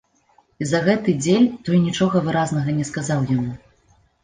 [0.63, 3.51] І за гэты дзель той нічога выразнага не сказаў яму.